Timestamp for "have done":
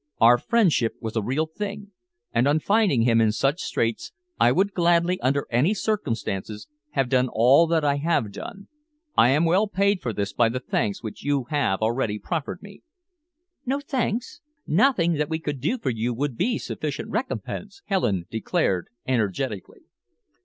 6.93-7.29, 7.97-8.67